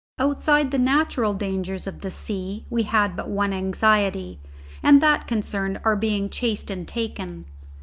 Outside 0.17 0.71
the 0.71 0.79
natural 0.79 1.35
dangers 1.35 1.85
of 1.85 2.01
the 2.01 2.09
sea 2.09 2.65
we 2.71 2.81
had 2.81 3.15
but 3.15 3.29
one 3.29 3.53
anxiety, 3.53 4.39
and 4.81 4.99
that 4.99 5.27
concerned 5.27 5.79
our 5.83 5.95
being 5.95 6.27
chased 6.27 6.71
and 6.71 6.87
taken. 6.87 7.45